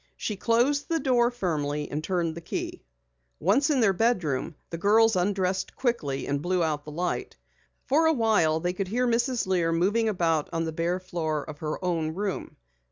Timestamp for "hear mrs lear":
8.87-9.71